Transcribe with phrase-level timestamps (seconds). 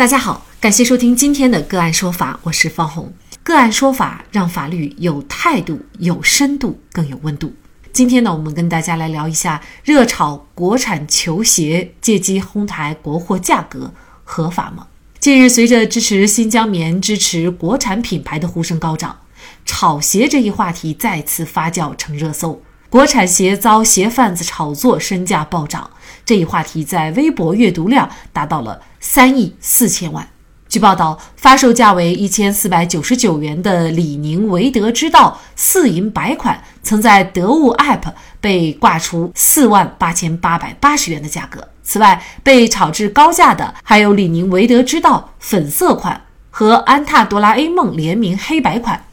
[0.00, 3.12] 大家好，感谢收听今天的个案说法，我是方红。
[3.42, 7.52] 个案说法让法律有态度、有深度、更有温度。
[7.92, 13.92] 今天呢，我们跟大家来聊一下热炒国产球鞋借机哄抬国货价格
[14.24, 14.86] 合法吗？
[15.18, 19.18] 近日，随着支持新疆棉、支持国产品牌的呼声高涨，
[19.66, 22.62] 炒鞋这一话题再次发酵成热搜。
[22.88, 25.90] 国产鞋遭鞋贩子炒作，身价暴涨。
[26.30, 30.28] 这一话题在微博阅读量达到了三亿四千万。
[30.68, 41.66] 据报道，发售价为一千四百九十九元的李宁维德之道四银白款，曾在得物 App 被挂出四万八千八百八十元的价格。
[41.82, 49.04] 此外，被炒至高价的还有李宁维德之道粉色款和安踏哆啦 A 梦联名黑白款。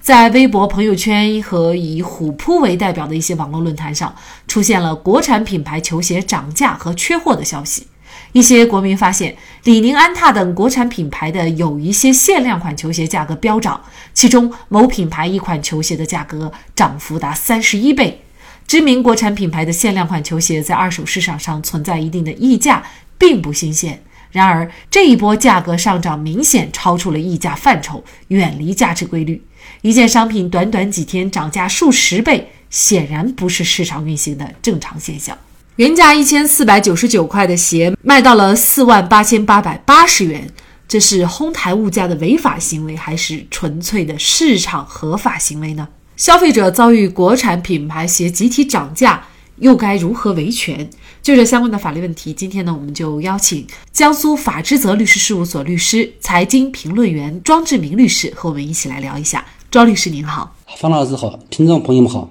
[0.00, 4.14] 在微博、朋友圈和以虎扑为代表的一些网络论坛上，
[4.46, 7.86] 出现了国产品牌球鞋涨价和缺货的消息。
[8.32, 13.80] 一些国民发现，李宁、安踏等国产品牌的有一些限量款球鞋价格飙涨，
[14.14, 18.22] 其中某品牌一款球鞋的价格涨幅达三十一倍。
[18.66, 22.82] 知名国产品牌的限量款球鞋在二手市场上存在一定的溢价，
[23.16, 24.02] 并不新鲜。
[24.30, 29.42] 然而，这一波价格上涨明显超出了溢价范畴，远离价值规律。
[29.82, 35.36] 一件商品短短几天涨价数十倍，显然不是市场运行的正常现象。
[35.76, 40.50] 原价一千四百九十九块的鞋卖到了四万八千八百八十元，
[40.88, 45.86] 这是哄抬物价的违法行为，还是纯粹的市场合法行为呢？
[46.16, 49.24] 消费者遭遇国产品牌鞋集体涨价，
[49.58, 50.90] 又该如何维权？
[51.22, 59.44] 就这相关的法律问题，今天呢，我们就邀请江苏法之泽律师事务所律师、财经评论员庄志明律师和我们一起来聊一下。
[59.70, 62.30] 庄律师您好，方老师好，听众朋友们好，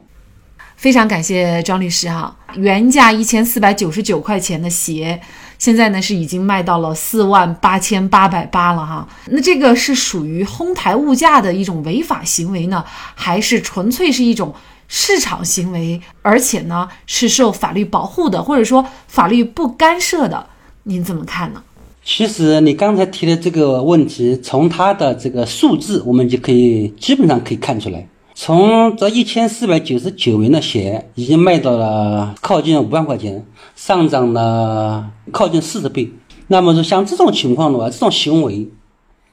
[0.75, 2.35] 非常感谢庄律师哈。
[2.55, 5.21] 原价一千四百九十九块钱的鞋，
[5.59, 9.07] 现在呢是已经卖到了四万八千八百八了哈。
[9.27, 14.55] 那这个是属于哄抬物价的一种违法行为呢，还是纯粹是一种
[14.87, 20.47] 市场行为，而且呢是受法律保护的，或者说法律不干涉的？
[20.81, 21.61] 您怎么看呢？
[22.09, 36.09] 其实你刚才提的这个问题，从它的这个数字，我们就可以基本上可以看出来，从这一千四百九十九元的鞋，已经卖到了靠近五万块钱，上涨了靠近四十倍。
[36.47, 38.69] 那么说像这种情况的话，这种行为，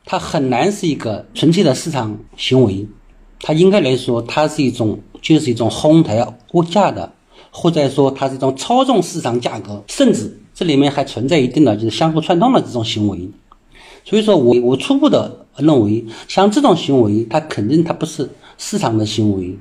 [0.05, 2.85] 它很难是一个纯粹的市场行为，
[3.39, 7.13] 它应该来说，它是一种就是一种哄抬物价的，
[7.53, 10.41] 或者说它是一种操纵市场价格，甚至。
[10.55, 13.29] 这里面还存在一定的就是相互串通的这种行为，
[14.05, 19.57] 所以说我我初步的认为，像这种行为，它肯定它不是市场的行为，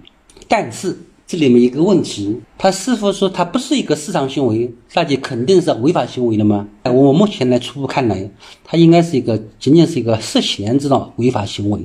[0.47, 0.95] 但是
[1.25, 6.67] 这里面一个问题，它是否说它不是一个市场行为，那就肯定是违法行为了吗？
[6.83, 8.29] 我目前来初步看来，
[8.63, 11.81] 它应该是一个仅仅是一个涉嫌这种违法行为，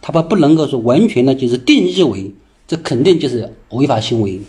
[0.00, 2.32] 它不不能够说完全的就是定义为
[2.66, 4.40] 这肯定就是违法行为。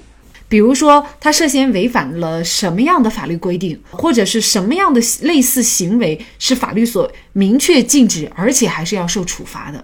[0.50, 9.84] 比如说，他涉嫌违反了什么样的法律规定，或者是什么样的类似行为是法律所明确禁止，而且还是要受处罚的。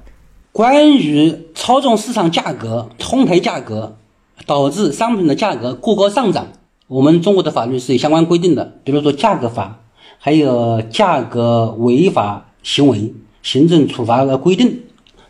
[0.54, 3.98] 关于操纵市场价格、哄抬价格，
[4.46, 6.48] 导致商品的价格过高上涨，
[6.88, 9.82] 我们中国的法律是有相关规定的，比如说价格法，
[10.18, 14.84] 还有价格违法行为行政处罚的规定，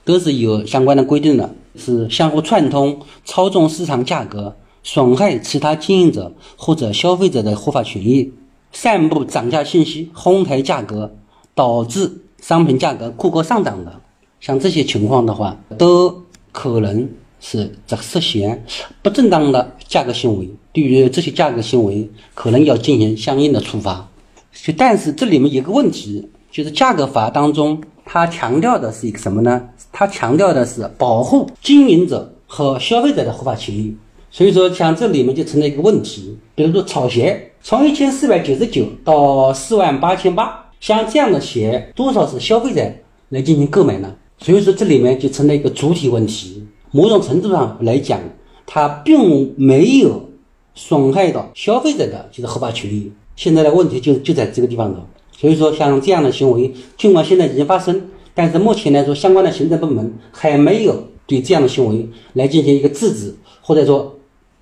[0.05, 4.55] 都是有相关的规定的，是相互串通操纵市场价格。
[4.83, 8.31] 损害其他经营者或者消费者的合法权益，
[8.71, 11.15] 散布涨价信息，哄抬价格，
[11.55, 14.01] 导致商品价格过高上涨的，
[14.41, 18.65] 像这些情况的话，都可能是这涉嫌
[19.01, 20.49] 不正当的价格行为。
[20.73, 24.09] 对于这些价格行为，可能要进行相应的处罚。
[24.51, 29.69] 就但是这里面有个问题，就是价格法当中，它强调的是一个什么呢？
[29.91, 33.95] 它强调的是保护经营者和消费者的合法权益。
[34.35, 42.81] 所以说，像这里面就成了一个问题，比如说炒鞋，从一千四百九十九到四万八千八，像这样的鞋，多少是消费者
[43.29, 44.11] 来进行购买呢？
[44.39, 46.63] 所以说，这里面就成了一个主体问题。
[46.89, 48.19] 某种程度上来讲，
[48.65, 50.27] 它并没有
[50.73, 53.11] 损害到消费者的就是合法权益。
[53.35, 55.05] 现在的问题就就在这个地方了。
[55.37, 64.12] 所以说，像这样的行为，尽管现在已经发生，但是目前来说，相关的行政部门还没有对这样的行为来进行一个制止，或者说。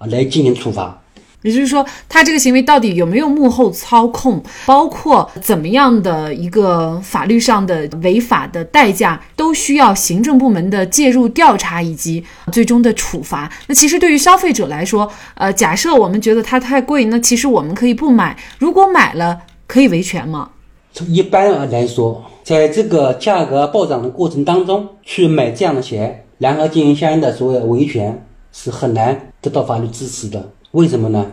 [0.09, 1.01] 来进行处罚，
[1.44, 13.51] 也就是说，他这个行为到底有没有幕后操控，包括怎么样的一个法律上的违法的代价，都需要行政部门的介入调查以及最终的处罚。
[13.68, 18.38] 那其实对于消费者来说，呃，假设我们觉得它太贵，那其实我们可以不买。
[18.59, 20.50] 如果买了，可以维权吗？
[20.94, 30.51] 从一般来说，在这个价格暴涨的过程当中去买这样的鞋，然后进行相应的所谓维权，是很难得到法律支持的。
[30.71, 31.31] 为什么呢？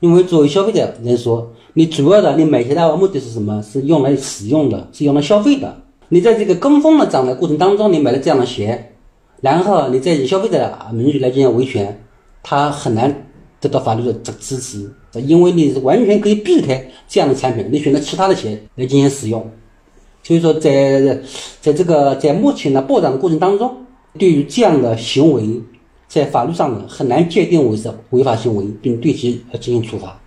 [0.00, 3.62] 因为作为消费者来说，你主要的你买鞋的目的是什么？
[3.62, 5.74] 是用来使用的，是用来消费的。
[6.08, 8.92] 你在这个跟风的涨的过程当中，你买了这样的鞋，
[9.40, 12.02] 然后你再以消费者的名义来进行维权，
[12.42, 13.26] 他很难
[13.60, 14.90] 得到法律的支支持。
[15.24, 19.50] 因为你是完全可以避开这样的产品，你选择其他的鞋来进行使用。
[20.22, 21.18] 所以说，在
[21.60, 23.74] 在这个在目前的暴涨的过程当中，
[24.18, 25.42] 对于这样的行为，
[26.08, 30.18] 在法律上呢很难界定为是违法行为，并对其进行处罚。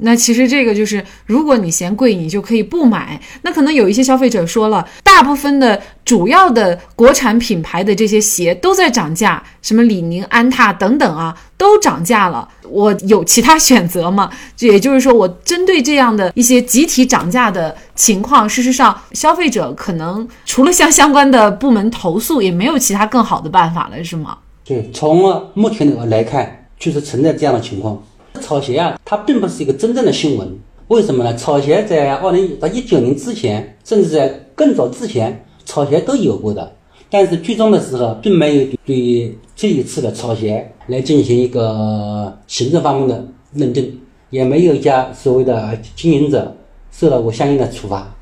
[0.00, 3.20] 那其实这个就是，如果你嫌贵，你就可以不买。
[3.42, 12.48] 那可能有一些消费者说了，大部分的主要的国产品牌的这些鞋都在涨价，什么李宁、安踏等等啊，都涨价了。
[12.68, 14.30] 我有其他选择吗？
[14.60, 24.38] 也就是说，我针对这样的一些集体涨价的情况，事实上，消费者可能除了向相关的部门投诉，也没有其他更好的办法了，是吗？
[24.68, 28.04] 对，从目前的来看，确实存在这样的情况。
[28.38, 30.46] 炒鞋啊，它并不是一个真正的新闻，
[30.88, 31.34] 为什么呢？
[31.34, 36.70] 炒鞋在二零到一九年之前，甚至在更早之前，炒鞋都有过的。
[37.08, 43.98] 但是最终的时候，并没有对这一次的炒鞋来进行一个行政方面的认定，
[44.28, 46.54] 也没有一家所谓的经营者
[46.92, 48.14] 受到过相应的处罚。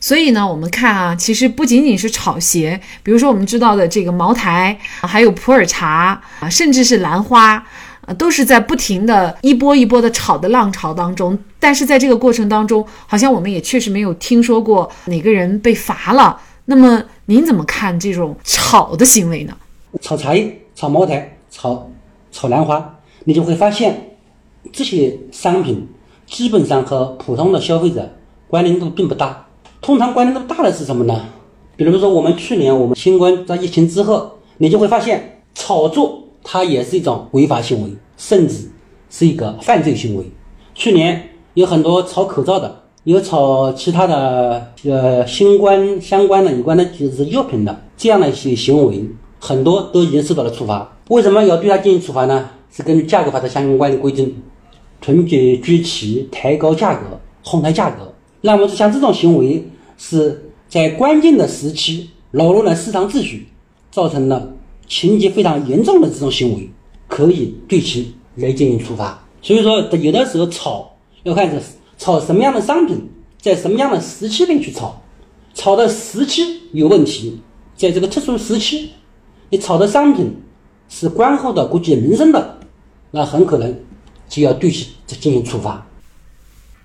[0.00, 7.54] 所以呢，我们看啊，其实不仅仅是炒鞋，比如说我们知道的这个茅台，还有普洱茶啊，甚至是兰花
[8.06, 8.14] 啊。
[8.16, 16.40] 都是在不停的一波一波的炒的浪潮当中，但是在这个过程当中，好像我们也确实没有听说过哪个人被罚了。
[16.64, 19.54] 那么您怎么看这种炒的行为呢？
[20.00, 21.90] 炒茶叶、炒茅台、炒
[22.30, 24.16] 炒兰花，你就会发现
[24.72, 25.88] 这些商品
[26.26, 28.16] 基本上和普通的消费者
[28.48, 29.47] 关联度并不大。
[29.80, 31.24] 通常关联度大的是什么呢？
[31.76, 36.24] 比如说我们去年我们新冠在疫情之后，你就会发现炒作。
[36.50, 38.70] 它也是一种违法行为，甚至
[39.10, 40.24] 是一个犯罪行为。
[40.74, 49.04] 去年有很多炒口罩的，有炒其他的呃新冠相关的有关的就是药品的这样的一些行为，
[49.38, 50.90] 很多都已经受到了处罚。
[51.08, 52.48] 为什么要对它进行处罚呢？
[52.72, 54.42] 是根据价格法的相关规定，
[55.02, 58.07] 囤积居奇、抬高价格、哄抬价格。
[58.40, 63.48] 那么像这种行为是在关键的时期扰乱了市场秩序，
[63.90, 64.54] 造成了。
[64.86, 66.70] 情节非常严重的这种行为，
[67.08, 69.22] 可以对其来进行处罚。
[69.42, 70.90] 所以说，有的时候炒
[71.24, 71.60] 要看是
[71.98, 73.06] 炒什么样的商品，
[73.38, 75.02] 在什么样的时期内去炒，
[75.52, 76.42] 炒的时期
[76.72, 77.38] 有问题，
[77.76, 78.92] 在这个特殊时期，
[79.50, 80.34] 你炒的商品
[80.88, 82.58] 是关乎到国计民生的，
[83.10, 83.78] 那很可能
[84.26, 85.86] 就要对其进行处罚。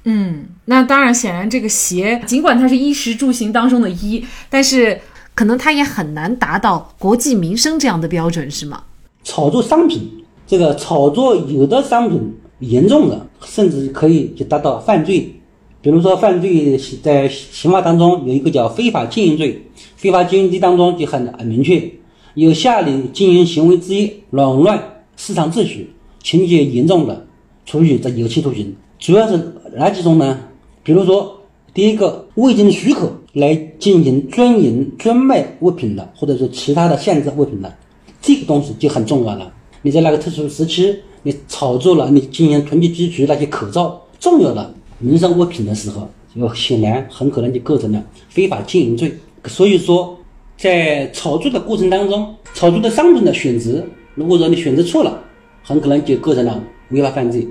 [0.06, 5.00] 嗯，那当然，显然这个鞋，尽管它是衣食住行当中的衣，但是。
[5.36, 8.84] 可能它也很难达到国计民生这样的标准，是吗？
[9.24, 10.08] 炒作商品，
[10.46, 12.22] 这个炒作有的商品
[12.60, 15.34] 严重的，甚至可以就达到犯罪。
[15.82, 19.60] 比如说，犯罪在刑法当中有一个叫非法经营罪，
[19.96, 21.92] 非法经营罪当中就很很明确，
[22.36, 24.80] 有下列经营行为之一扰乱
[25.18, 25.90] 市场秩序，
[26.22, 27.26] 情节严重的，
[27.66, 28.76] 处以这有期徒刑。
[29.00, 29.36] 主要是
[29.78, 30.40] 哪几种呢？
[30.84, 31.38] 比如说，
[31.74, 33.12] 第一个未经许可。
[33.34, 37.75] 来进行专营专卖物品的，或者是其他的限制物品的，
[38.22, 39.51] 这个东西就很重要了。
[39.82, 49.12] 你在那个特殊时期，你炒作了，你进行囤积居奇那些口罩重要的民生物品的时候，就显然很可能就构成了非法经营罪。
[49.46, 50.15] 所以说，
[50.56, 55.20] 在炒作的过程当中，炒作的商品的选择，如果说你选择错了，
[55.63, 57.48] 很可能就构成了违法犯罪。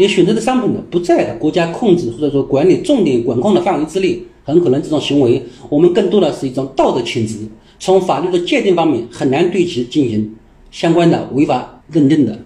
[0.00, 4.22] 你选择的商品呢，不在国家控制或者说管理重点管控的范围之内。
[4.42, 7.34] 很可能这种行为，我们更多的是一种道德谴责，
[7.78, 10.34] 从法律的界定方面很难对其进行
[10.70, 12.36] 相关的违法认定的。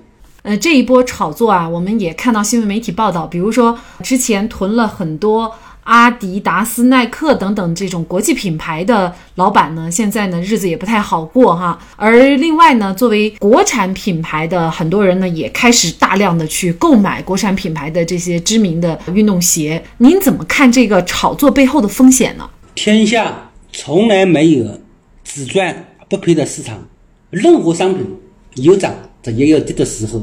[0.43, 5.53] 呃，这一波炒作啊，我们也看到新闻媒体报道，比如说之前囤了很多。
[5.85, 11.79] 阿迪达斯、耐克等等这种国际品牌的老板呢，现在呢日子也不太好过哈。
[11.97, 19.83] 而另外呢，作为国产品牌的很多人呢，也开始大量的去购买国产品牌的这些知名的运动鞋。
[19.99, 22.49] 您怎么看这个炒作背后的风险呢？
[22.75, 24.81] 天下从来没有
[25.23, 26.89] 只赚不赔的市场，
[27.31, 28.07] 任何商品
[28.55, 28.93] 有涨
[29.37, 30.23] 也有跌的时候，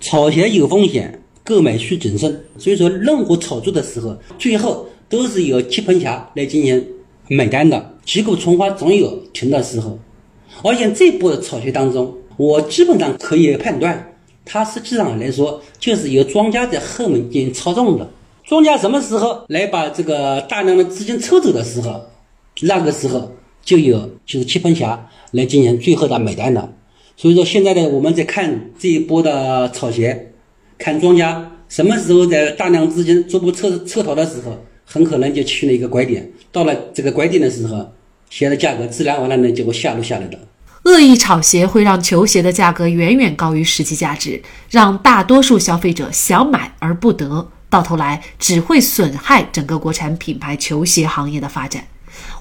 [0.00, 1.21] 炒鞋有风险。
[1.44, 6.86] 购买需谨慎，所以说任何炒作的时候，最后都是由接盘侠来进行
[7.28, 7.90] 买单的。
[8.04, 9.98] 击鼓传花总有停的时候，
[10.64, 18.08] 而且这波的炒鞋当中，我基本上可以判断，它实际上来说就是由庄家在后面进行操纵的。
[18.44, 22.02] 庄家什么时候来把这个大量的资金抽走的时候，
[22.62, 23.30] 那个时候
[23.62, 26.72] 就有就是接盘侠来进行最后的买单了。
[27.16, 30.31] 所以说现在呢，我们在看这一波的炒鞋，
[30.82, 36.28] 看庄家什么时候在大量资金逐步撤撤逃的时候，很可能就去了一个拐点。
[36.50, 37.92] 到了这个拐点的时候，
[38.28, 40.36] 鞋的价格自然而然的就会下落下来的。
[40.82, 51.84] 恶意炒鞋会让球鞋的价格远远高于实际价值，让大多数消费者想买而不得，到头来只会损害整个国产品牌球鞋行业的发展。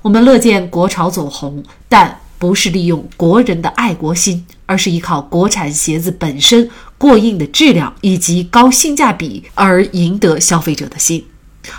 [0.01, 6.67] 我们乐见国潮走红，但不是利用国人的爱国心，而是依靠国产鞋子本身
[6.97, 11.23] 过硬的质量以及高性价比而赢得消费者的心。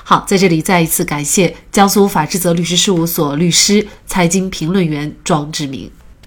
[0.04, 5.90] 好，在这里再一次感谢江苏法制泽律师事务所律师、财经评论员庄志明。